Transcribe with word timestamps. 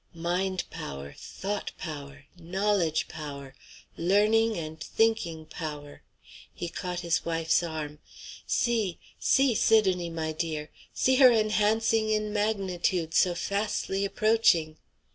"Mind 0.15 0.63
power! 0.71 1.13
thought 1.15 1.73
power! 1.77 2.25
knowledge 2.35 3.07
power! 3.07 3.53
learning 3.95 4.57
and 4.57 4.81
thinking 4.83 5.45
power!" 5.45 6.01
He 6.51 6.69
caught 6.69 7.01
his 7.01 7.23
wife's 7.23 7.61
arm. 7.61 7.99
"See! 8.47 8.97
see, 9.19 9.53
Sidonie, 9.53 10.09
my 10.09 10.31
dear! 10.31 10.71
See 10.91 11.17
her 11.17 11.31
enhancing 11.31 12.09
in 12.09 12.33
magnitude 12.33 13.13
so 13.13 13.35
fastly 13.35 14.03
approaching!" 14.03 14.77